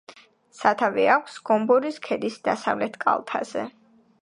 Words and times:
სათავე 0.59 1.03
აქვს 1.17 1.35
გომბორის 1.49 1.99
ქედის 2.07 2.41
დასავლეთ 2.49 2.99
კალთაზე. 3.05 3.69